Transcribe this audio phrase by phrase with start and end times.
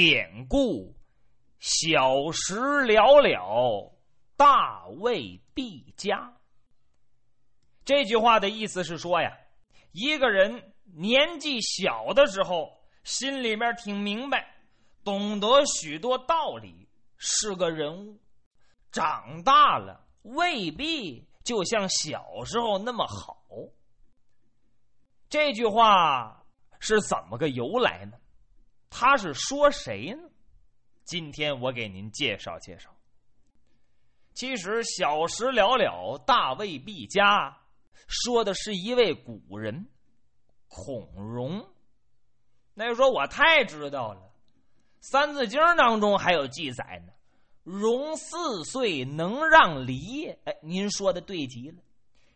[0.00, 0.94] 典故，
[1.58, 2.54] 小时
[2.84, 3.92] 了了，
[4.36, 6.36] 大未必佳。
[7.84, 9.36] 这句话的意思是说呀，
[9.90, 14.46] 一个人年纪小的时候，心里面挺明白，
[15.02, 18.16] 懂得许多道理，是个人物；
[18.92, 23.42] 长大了，未必就像小时候那么好。
[25.28, 26.46] 这句话
[26.78, 28.16] 是怎么个由来呢？
[28.90, 30.28] 他是说谁呢？
[31.04, 32.90] 今天我给您介绍介绍。
[34.34, 37.56] 其实“小时了了，大未必佳”。
[38.06, 39.86] 说的是一位古人，
[40.68, 41.66] 孔融。
[42.74, 44.20] 那就说我太知道了，
[45.00, 47.12] 《三字经》当中还有记载呢。
[47.64, 51.82] 融四岁能让梨，哎，您说的对极了。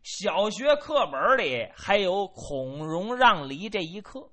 [0.03, 4.29] 小学课本里还有孔融让梨这一课。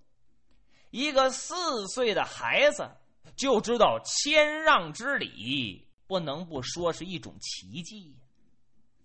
[0.90, 2.90] 一个四岁的孩子
[3.36, 8.16] 就知道谦让之礼，不能不说是一种奇迹。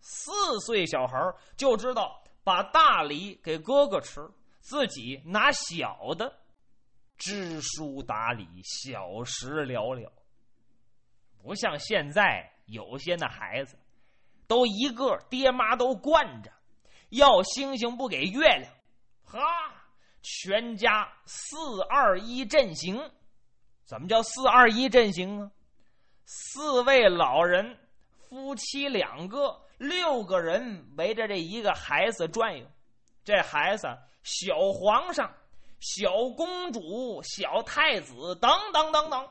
[0.01, 0.33] 四
[0.67, 1.19] 岁小孩
[1.57, 2.21] 就知道。
[2.47, 4.21] 把大梨给哥哥吃，
[4.61, 6.31] 自己拿小的，
[7.17, 10.13] 知书达理，小时了了。
[11.43, 13.79] 不像现在有些那孩子，
[14.47, 16.53] 都一个爹妈都惯着，
[17.09, 18.71] 要星星不给月亮，
[19.25, 19.41] 哈，
[20.25, 22.99] 全家四二一阵型。
[23.85, 25.53] 怎么叫四二一阵型啊？
[26.25, 27.79] 四位老人，
[28.29, 29.61] 夫妻两个。
[29.77, 32.65] 六个人围着这一个孩子转悠，
[33.25, 33.89] 这孩子
[34.23, 35.35] 小皇上、
[35.81, 39.29] 小公主、小太子等等等等，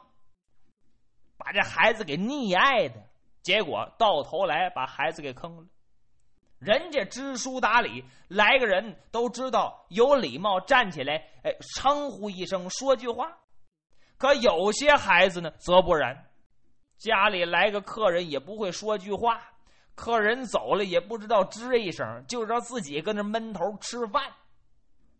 [1.37, 3.01] 把这孩子给溺爱的，
[3.41, 5.65] 结果到头来把孩子给坑了。
[6.63, 13.37] 人家知书达理，来个人都知道有礼貌，站起来哎称呼一声，说句话。
[14.17, 16.29] 可有些孩子呢，则不然，
[16.97, 19.41] 家里来个客人也不会说句话。
[19.95, 24.23] 客人走了也不知道吱一声，就知道自己跟那闷头吃饭，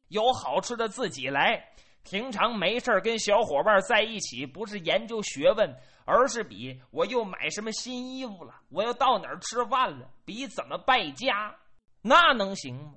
[0.08, 1.70] 有好吃的自己来。
[2.04, 5.76] 平常没事跟小伙伴在一起，不是研究学问，
[6.06, 11.56] 而是比我又买什么新衣服了，我又到哪儿吃饭了，比怎么败家，
[12.02, 12.94] 那能行吗？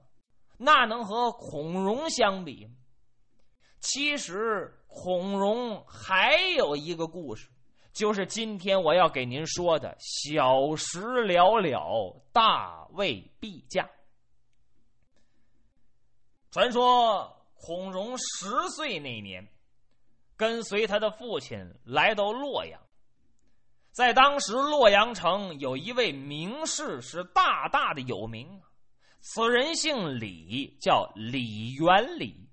[0.58, 2.72] 那能和孔融相比吗？
[3.80, 7.48] 其实孔融还有一个故事。
[7.92, 13.88] 就是今天我要给您说的“小时了了，大未必佳”。
[16.52, 19.48] 传说孔融十岁那年，
[20.36, 22.80] 跟随他的父亲来到洛阳。
[23.90, 28.60] 在当时洛阳城有一位名士是大大的有名，
[29.20, 32.48] 此人姓李，叫李元礼。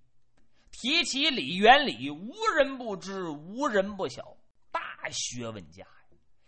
[0.71, 4.37] 提起李元礼，无人不知，无人不晓。
[4.71, 4.81] 大
[5.11, 5.85] 学问家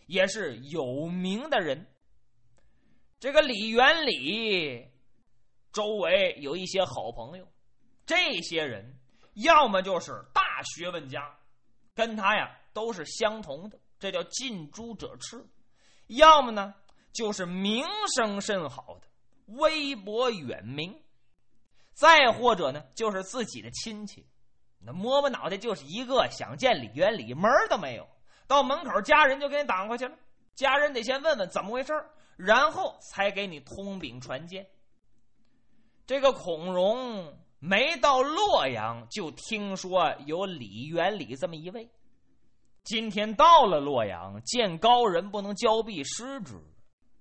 [0.07, 1.85] 也是有名的人。
[3.19, 4.89] 这个李元礼
[5.71, 7.47] 周围有一些好朋友，
[8.05, 8.97] 这些人
[9.33, 11.37] 要么就是大学问家，
[11.93, 15.39] 跟他呀都是相同的，这叫近朱者赤；
[16.07, 16.73] 要么呢
[17.11, 17.85] 就是名
[18.15, 19.07] 声甚好的，
[19.47, 20.93] 微博远名；
[21.93, 24.27] 再或者呢就是自己的亲戚，
[24.79, 28.07] 那摸摸脑袋就是一个，想见李元礼门儿都没有。
[28.47, 30.15] 到门口，家人就给你挡回去了。
[30.53, 31.91] 家人得先问问怎么回事
[32.37, 34.69] 然后才给你通禀传见。
[36.05, 37.37] 这个孔融
[37.67, 41.89] 没到洛阳，就听说有李元礼这么一位。
[42.83, 46.53] 今天到了洛阳，见高人不能交臂失之。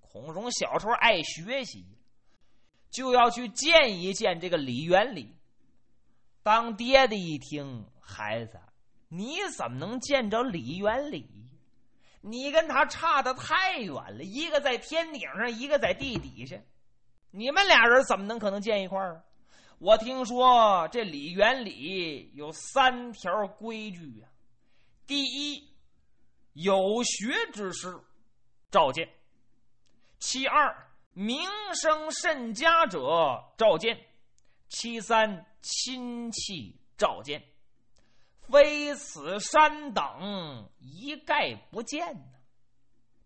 [0.03, 1.87] 孔融小时候爱学习，
[2.91, 5.35] 就要去见一见这个李元礼。
[6.43, 8.61] 当爹的一听，孩子。
[9.09, 11.27] 你怎么能见着李元礼？
[12.21, 16.61] 你跟他差的太远了，一个在天顶上，一个在地底下，
[17.31, 19.25] 你们俩人怎么能可能见一块儿？
[19.79, 24.29] 我听说这李元礼有三条规矩呀：
[25.07, 25.69] 第一，
[26.53, 28.01] 有学之士
[28.71, 29.05] 召见；
[30.19, 30.75] 其二，
[31.13, 33.97] 名声甚佳者召见；
[34.69, 37.43] 其三，亲戚召见。
[38.41, 42.25] 非此三等，一概不见呢。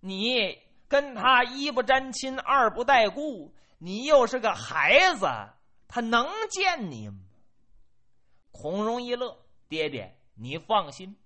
[0.00, 0.58] 你
[0.88, 5.26] 跟他一不沾亲，二不带故，你又是个孩子，
[5.88, 7.18] 他能见你吗？
[8.52, 9.36] 孔融一乐，
[9.68, 11.16] 爹爹，你放心，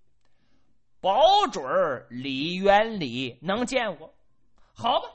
[1.00, 4.14] 保准儿李元礼能见我。
[4.72, 5.08] 好吧，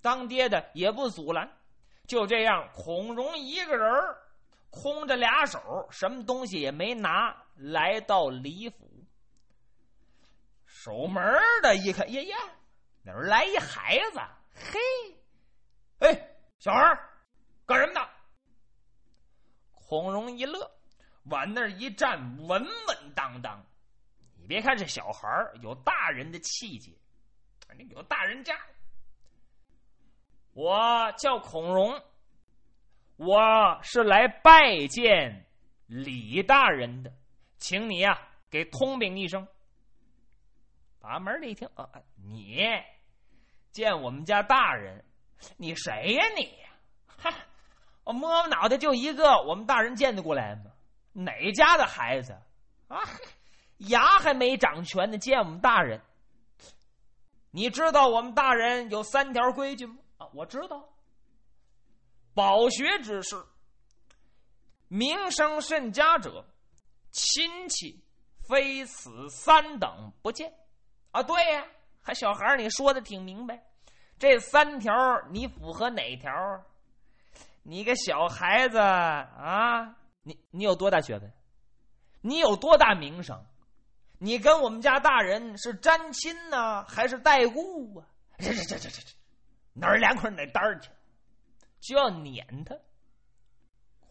[0.00, 1.50] 当爹的也不阻拦。
[2.06, 3.90] 就这样，孔融一个人
[4.70, 7.44] 空着俩手，什么东西也没拿。
[7.56, 8.88] 来到李府，
[10.66, 11.24] 守门
[11.62, 12.36] 的一看，呀呀，
[13.02, 14.20] 哪儿来一孩子？
[14.54, 14.78] 嘿，
[16.00, 17.00] 哎，小孩？
[20.02, 20.70] 孔融一乐，
[21.24, 23.64] 往那儿一站，稳稳当当。
[24.36, 25.26] 你别看这小孩
[25.62, 26.92] 有大人的气节，
[27.88, 28.54] 有大人家。
[30.52, 32.02] 我叫孔融，
[33.16, 35.46] 我是来拜见
[35.86, 37.10] 李大人的，
[37.56, 39.48] 请你呀给通禀一声。
[41.00, 42.62] 把门的一听，啊，你
[43.70, 45.02] 见我们家大人，
[45.56, 46.54] 你谁呀你？
[47.06, 47.32] 哈，
[48.06, 50.70] 我摸摸脑袋就一个，我们大人见得过来吗？
[51.12, 52.32] 哪家的孩子
[52.86, 53.00] 啊？
[53.78, 56.00] 牙还没长全呢，见我们大人。
[57.50, 59.96] 你知道我们大人有三条规矩吗？
[60.18, 60.88] 啊，我知道。
[62.32, 63.44] 饱学之士，
[64.86, 66.46] 名声甚佳者，
[67.10, 68.04] 亲戚
[68.48, 70.54] 非此三等不见。
[71.10, 71.66] 啊，对呀，
[72.00, 73.60] 还小孩你说的挺明白。
[74.16, 74.94] 这三条
[75.32, 76.32] 你符合哪条？
[77.68, 81.32] 你个小孩子啊，你你有多大学问？
[82.20, 83.44] 你有多大名声？
[84.18, 88.06] 你跟我们家大人是沾亲呢，还是带故啊？
[88.38, 89.08] 这这这这这这。
[89.72, 90.90] 哪儿凉快哪儿去，
[91.80, 92.76] 就要撵他。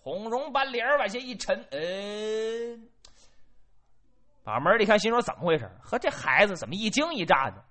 [0.04, 2.90] 孔融把脸往下一沉，嗯，
[4.44, 5.72] 把门一看，心说怎么回事？
[5.82, 7.64] 和这孩子怎么一惊一乍的？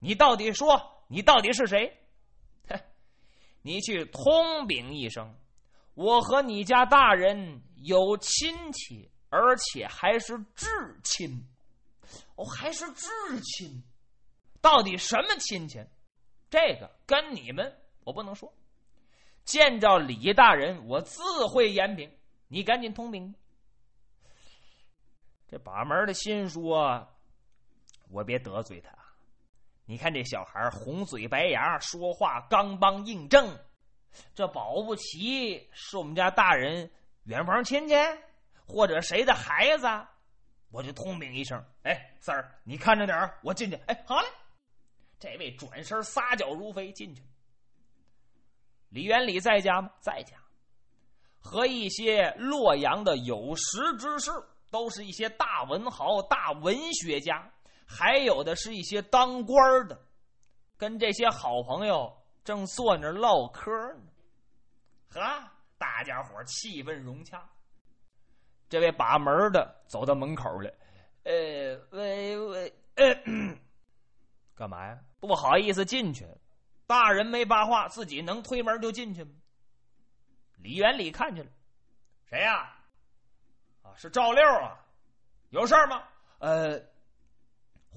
[0.00, 1.96] 你到底说，你到底是谁？
[3.68, 5.36] 你去通禀一声，
[5.92, 10.66] 我和你家大人有亲戚，而且还是至
[11.04, 11.46] 亲。
[12.36, 13.06] 哦，还是至
[13.42, 13.82] 亲，
[14.62, 15.84] 到底什么亲戚？
[16.48, 18.50] 这个跟你们我不能说，
[19.44, 22.10] 见着李大人我自会言禀，
[22.48, 23.34] 你赶紧通禀。
[25.46, 27.06] 这把门的心说
[28.10, 28.97] ：“我别得罪他，
[29.90, 33.58] 你看这小孩红嘴白牙，说话刚梆硬正，
[34.34, 36.90] 这保不齐是我们家大人
[37.24, 37.94] 远房亲戚，
[38.66, 39.86] 或者谁的孩子，
[40.70, 41.64] 我就通禀一声。
[41.84, 43.76] 哎，三儿，你看着点儿我进去。
[43.86, 44.28] 哎，好嘞。”
[45.18, 47.22] 这位转身撒脚如飞进去。
[48.90, 49.90] 李元礼在家吗？
[50.00, 50.36] 在家，
[51.38, 54.30] 和一些洛阳的有识之士，
[54.70, 57.50] 都是一些大文豪、大文学家，
[57.88, 59.98] 还有的是一些当官的，
[60.76, 62.14] 跟这些好朋友
[62.44, 64.02] 正坐那唠嗑呢。
[65.10, 65.20] 呵，
[65.78, 67.48] 大家伙气氛融洽。
[68.68, 70.70] 这位把门的走到门口了，
[71.24, 73.04] 呃，喂喂，呃。
[74.54, 74.98] 干嘛呀？
[75.20, 76.26] 不好意思进去，
[76.86, 79.30] 大人没发话，自己能推门就进去吗？
[80.58, 81.50] 李元礼看见了，
[82.26, 82.76] 谁呀？
[83.82, 84.76] 啊，是赵六啊，
[85.50, 86.02] 有事吗？
[86.40, 86.78] 呃，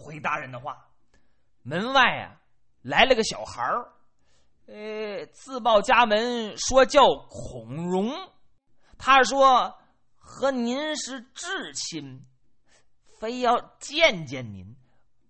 [0.02, 0.88] 回大人的话，
[1.62, 2.42] 门外啊
[2.82, 3.94] 来了个小孩儿，
[4.66, 8.12] 呃，自报家门说叫孔融，
[8.98, 9.78] 他说
[10.18, 12.26] 和您是至亲，
[13.20, 14.76] 非要见见您，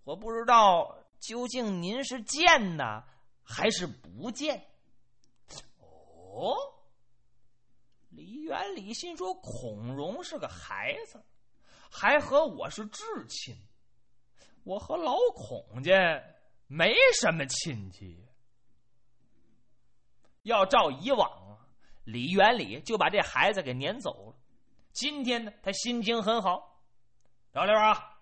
[0.03, 0.97] 我不知道。
[1.19, 3.03] 究竟您是见呢，
[3.43, 4.65] 还是不见？
[5.77, 6.55] 哦，
[8.09, 11.23] 李元礼心说：“孔融是个孩子，
[11.91, 13.55] 还和我是至亲，
[14.63, 16.21] 我和老孔家
[16.67, 18.27] 没什么亲戚。
[20.43, 21.59] 要照以往，
[22.03, 24.35] 李元礼就把这孩子给撵走了。
[24.91, 26.81] 今天呢，他心情很好。
[27.51, 28.17] 老六啊，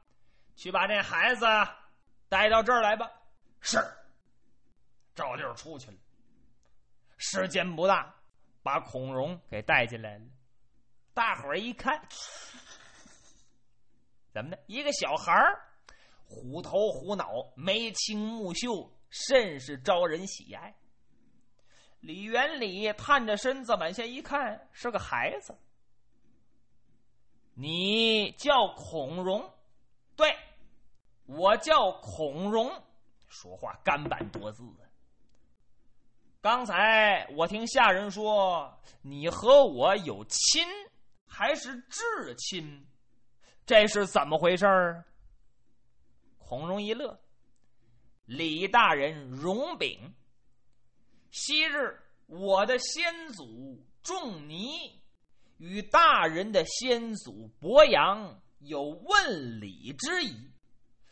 [0.56, 1.46] 去把这孩子。”
[2.30, 3.10] 带到这儿来吧。
[3.60, 3.84] 是，
[5.16, 5.98] 赵六出去了。
[7.18, 8.14] 时间不大，
[8.62, 10.26] 把孔融给带进来了。
[11.12, 12.00] 大伙儿一看，
[14.32, 14.60] 怎么的？
[14.68, 15.69] 一个小孩儿，
[16.30, 20.74] 虎头虎脑，眉清目秀，甚是招人喜爱。
[22.00, 25.58] 李元礼探着身子往下一看，是个孩子。
[27.56, 29.52] 你叫孔融，
[30.16, 30.34] 对。
[31.26, 32.72] 我叫孔融，
[33.28, 34.64] 说话干板多字。
[36.42, 40.64] 刚才我听下人说，你和我有亲，
[41.28, 42.88] 还是至亲，
[43.66, 45.06] 这是怎么回事儿？
[46.50, 47.22] 孔融一乐，
[48.26, 50.16] 李大人容禀：
[51.30, 55.00] 昔日我的先祖仲尼
[55.60, 60.50] 与大人的先祖伯阳有问礼之谊。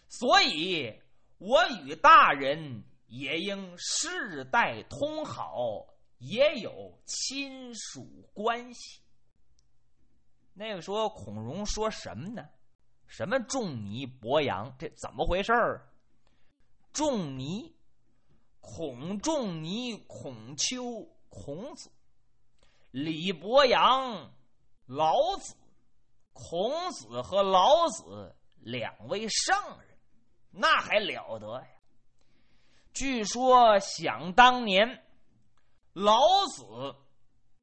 [0.08, 0.92] 所以，
[1.38, 5.86] 我与大人也应世代通好，
[6.18, 9.02] 也有亲属关系。
[10.56, 12.50] 那个说孔融说什么呢？
[13.08, 14.76] 什么仲尼伯阳？
[14.78, 15.90] 这怎么回事儿？
[16.92, 17.76] 仲尼，
[18.60, 21.90] 孔仲尼、孔丘、孔子，
[22.92, 24.32] 李伯阳、
[24.86, 25.56] 老子，
[26.34, 29.56] 孔子和老子两位圣
[29.88, 29.98] 人，
[30.52, 31.68] 那还了得呀！
[32.94, 35.04] 据说想当年，
[35.94, 36.96] 老子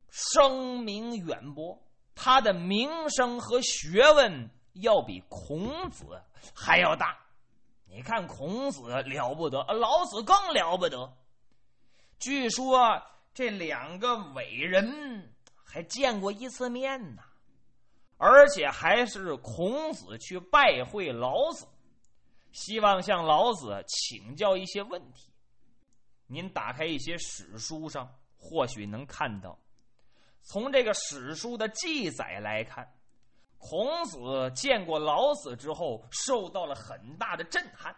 [0.08, 1.76] 声名远播，
[2.14, 6.22] 他的名声和学问要比孔子
[6.54, 7.18] 还要大。
[7.86, 11.16] 你看孔子了不得，老子更了不得。
[12.18, 13.00] 据说
[13.32, 15.32] 这两个伟人
[15.64, 17.22] 还见过一次面呢，
[18.16, 21.66] 而且还是孔子去拜会老子，
[22.52, 25.30] 希望向老子请教一些问题。
[26.26, 29.56] 您打开一些史书上，或许能看到，
[30.42, 32.92] 从这个史书的记载来看。
[33.66, 37.96] 孔子见过老子之后，受到了很大的震撼，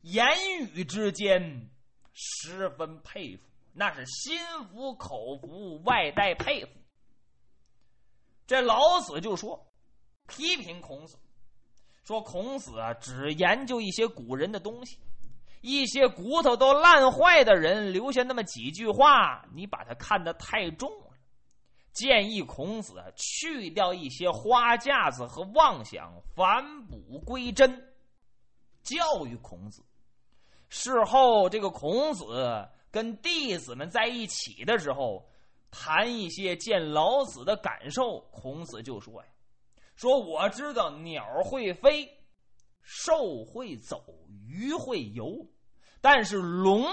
[0.00, 0.26] 言
[0.74, 1.70] 语之间
[2.12, 6.70] 十分佩服，那是心服口服，外带佩服。
[8.44, 9.64] 这老子就说，
[10.26, 11.16] 批评孔子，
[12.02, 14.98] 说孔子啊，只研究一些古人的东西，
[15.60, 20.90] 一些骨头都烂坏的人留下那么几句话，你把他看得太重。
[21.98, 27.68] 建议孔子去掉一些花架子和妄想，返璞归真，
[28.84, 29.84] 教育孔子。
[30.68, 35.28] 事后，这个孔子跟弟子们在一起的时候，
[35.72, 39.28] 谈一些见老子的感受，孔子就说：“呀，
[39.96, 42.08] 说我知道鸟会飞，
[42.80, 44.04] 兽会走，
[44.46, 45.44] 鱼会游，
[46.00, 46.86] 但是龙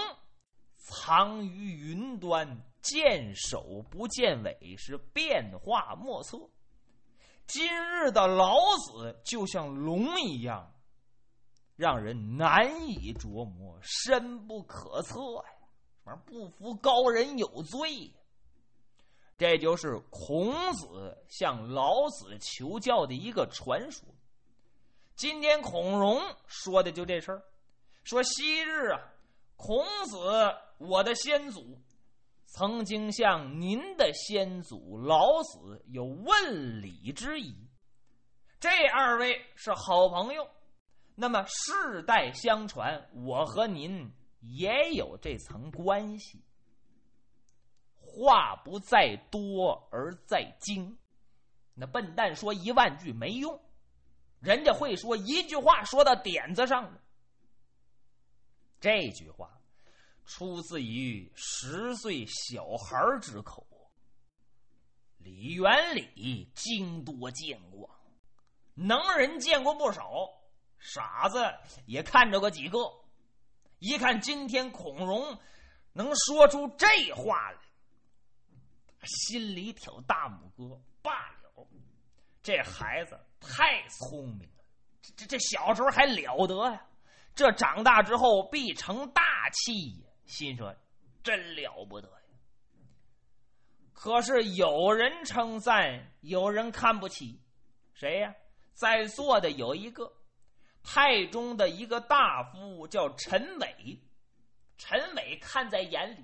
[0.74, 6.38] 藏于云端。”见首不见尾，是变化莫测。
[7.48, 10.72] 今日的老子就像龙一样，
[11.74, 15.52] 让人难以琢磨，深不可测呀！
[16.04, 18.12] 反不服高人有罪。
[19.36, 24.08] 这就是孔子向老子求教的一个传说。
[25.16, 27.42] 今天孔融说的就这事儿，
[28.04, 29.00] 说昔日啊，
[29.56, 30.16] 孔子
[30.78, 31.76] 我的先祖。
[32.46, 37.68] 曾经向您的先祖老子有问礼之意，
[38.58, 40.48] 这二位是好朋友，
[41.14, 44.10] 那么世代相传，我和您
[44.40, 46.42] 也有这层关系。
[47.96, 50.96] 话不在多而在精，
[51.74, 53.60] 那笨蛋说一万句没用，
[54.40, 57.02] 人家会说一句话说到点子上了。
[58.80, 59.55] 这句话。
[60.26, 63.66] 出自于十岁小孩之口。
[65.18, 67.88] 李元礼经多见广，
[68.74, 70.28] 能人见过不少，
[70.78, 71.38] 傻子
[71.86, 72.78] 也看着过几个。
[73.78, 75.38] 一看今天孔融
[75.92, 77.58] 能说出这话来，
[79.04, 80.80] 心里挑大拇哥。
[81.02, 81.66] 罢了，
[82.42, 84.64] 这孩子太聪明了，
[85.02, 86.86] 这这这小时候还了得呀！
[87.34, 90.05] 这长大之后必成大器。
[90.26, 90.74] 心说
[91.24, 92.16] ：“真了不得呀！”
[93.94, 97.40] 可是有人称赞，有人看不起。
[97.94, 98.34] 谁呀？
[98.74, 100.12] 在座的有一个
[100.82, 103.98] 太中的一个大夫，叫陈伟。
[104.76, 106.22] 陈伟看在眼里，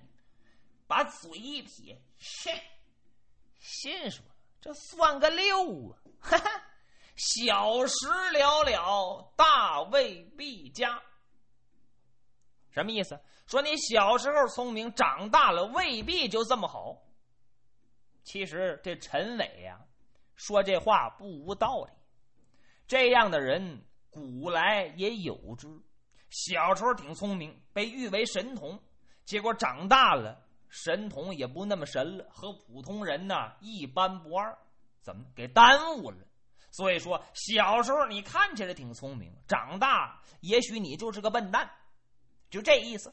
[0.86, 2.62] 把嘴一撇，切，
[3.58, 4.22] 心说
[4.60, 6.62] ：“这算个六啊！”哈哈，
[7.16, 11.02] 小时了了，大未必佳。
[12.72, 13.20] 什么意思？
[13.46, 16.96] 说你小时候聪明，长大了未必就这么好。
[18.24, 19.78] 其实这陈伟呀，
[20.36, 21.90] 说这话不无道理。
[22.86, 25.68] 这样的人古来也有之。
[26.30, 28.80] 小时候挺聪明，被誉为神童，
[29.24, 34.56] 结果长大了，神童也不那么神了，和普通人呢一般不二。
[35.02, 36.16] 怎么给耽误了？
[36.70, 41.70] 所以说，小时候你看起来挺聪明，长大也许你就是个笨蛋。
[42.52, 43.12] 就这意思。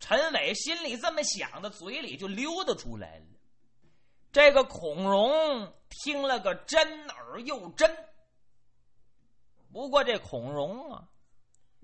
[0.00, 3.26] 陈伟心里这么想的，嘴里就溜达出来了。
[4.32, 7.94] 这个孔融听了个真耳又真。
[9.70, 11.06] 不过这孔融啊，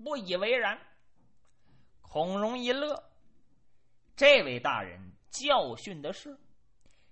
[0.03, 0.77] 不以为然。
[2.01, 3.11] 孔融一乐，
[4.15, 6.35] 这位大人教训的是：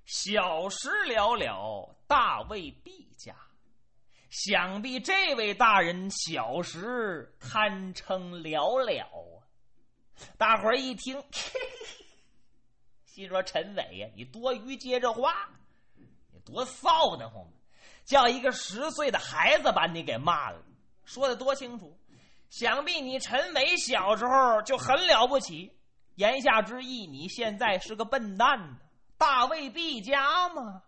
[0.05, 3.35] 小时了了，大未必佳。
[4.29, 9.39] 想必这位大人小时堪称了了啊！
[10.37, 11.23] 大伙儿一听，
[13.05, 15.49] 心说：“陈伟呀，你多余接这话，
[15.95, 17.45] 你多臊得慌！
[18.03, 20.63] 叫一个十岁的孩子把你给骂了，
[21.05, 21.97] 说的多清楚。
[22.49, 25.77] 想必你陈伟小时候就很了不起。
[26.15, 28.77] 言下之意，你现在是个笨蛋呢？
[29.17, 30.81] 大卫毕加吗？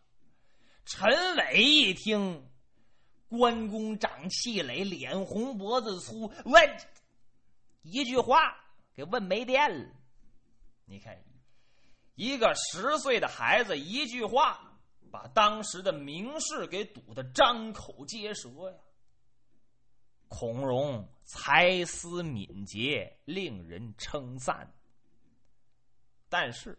[0.86, 2.49] 陈伟一听，
[3.29, 6.77] 关公长气磊，脸红脖子粗，问
[7.83, 8.57] 一句话
[8.95, 9.89] 给问没电了。
[10.86, 11.15] 你看，
[12.15, 14.77] 一个十岁的孩子一句话，
[15.12, 18.77] 把当时的名士给堵得张口结舌呀。
[20.27, 24.74] 孔融才思敏捷，令人称赞。
[26.27, 26.77] 但是，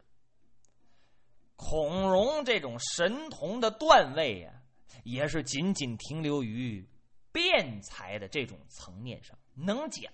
[1.57, 4.60] 孔融这种神童的段位呀，
[5.05, 6.87] 也是仅仅停留于
[7.33, 10.13] 辩才的这种层面上，能讲，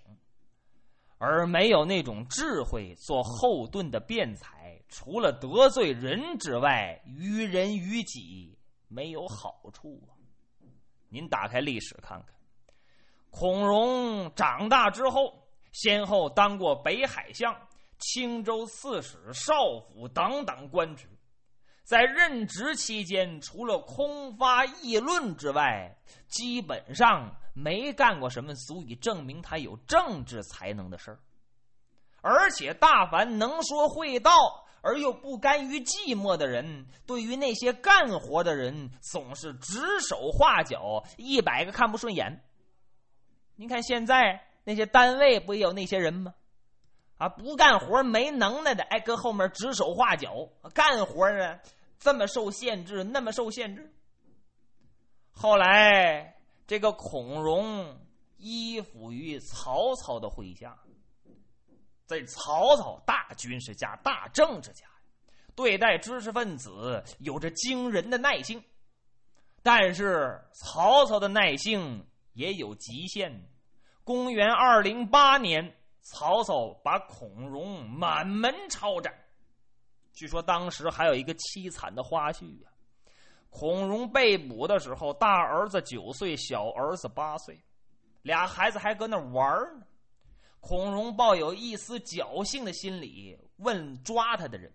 [1.18, 4.80] 而没有那种智慧做后盾的辩才。
[4.88, 8.56] 除了得罪人之外，于人于己
[8.86, 10.14] 没有好处啊！
[11.08, 12.34] 您打开历史看看。
[13.30, 17.52] 孔融长大之后，先后当过北海相、
[17.98, 21.08] 青州刺史、少府等等官职。
[21.86, 31.20] 在任职期间，除了空发议论之外，基本上没干过什么足以证明他有政治才能的事儿。
[32.22, 34.32] 而且，大凡能说会道
[34.82, 42.42] 而又不甘于寂寞的人，对于那些干活的人，总是指手画脚，一百个看不顺眼。
[43.54, 46.34] 您看现在那些单位不也有那些人吗？
[47.18, 51.58] 啊，不干活没能耐的，哎，搁后面指手画脚；干活呢，
[51.98, 53.92] 这么受限制，那么受限制。
[55.30, 56.36] 后来
[56.66, 57.98] 这个孔融
[58.36, 60.78] 依附于曹操的麾下，
[62.06, 64.86] 在曹操大军事家、大政治家，
[65.54, 68.62] 对待知识分子有着惊人的耐性。
[69.62, 72.06] 但是曹操的耐性。
[72.36, 73.48] 也有极限。
[74.04, 79.10] 公元二零八年，曹操把孔融满门抄斩。
[80.16, 82.72] 据说当时还有一个凄惨的花絮啊：
[83.50, 87.62] 孔融被捕的时候，大儿子九岁，小儿子八岁，
[88.22, 89.44] 俩孩子还搁那玩
[89.78, 89.86] 呢。
[90.58, 94.72] 孔融抱有一丝侥幸的心理，问抓他的人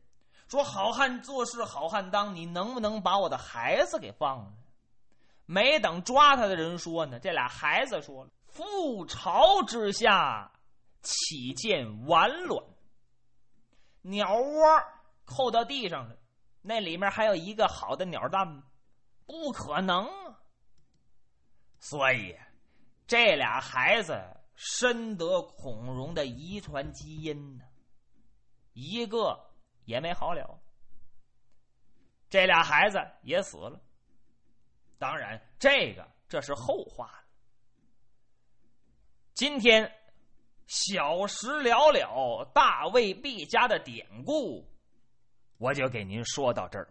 [0.47, 4.53] 说：“好汉做事好汉当，你能不能把我的孩子给放了？”
[5.47, 10.51] 没等抓他的人说呢，这俩孩子说了：“覆巢之下，
[11.01, 12.63] 岂见完卵？
[14.03, 14.83] 鸟窝
[15.25, 16.17] 扣到地上了，
[16.61, 18.63] 那里面还有一个好的鸟蛋？
[19.25, 20.09] 不可能！
[21.79, 22.37] 所以，
[23.07, 24.21] 这俩孩子
[24.55, 27.65] 深得孔融的遗传基因呢，
[28.73, 29.51] 一个
[29.85, 30.59] 也没好了。
[32.29, 33.81] 这俩孩子也死了。”
[34.99, 37.23] 当然，这个这是后话。
[39.33, 39.91] 今天
[40.67, 44.70] 小时了了，大未必家的典故，
[45.61, 46.87] 我就给您说到这儿。